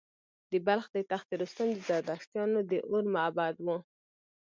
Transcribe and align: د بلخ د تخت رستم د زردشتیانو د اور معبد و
د 0.51 0.53
بلخ 0.67 0.85
د 0.93 0.97
تخت 1.11 1.29
رستم 1.39 1.67
د 1.75 1.79
زردشتیانو 1.87 2.59
د 2.69 2.71
اور 2.89 3.03
معبد 3.15 3.55
و 3.65 3.67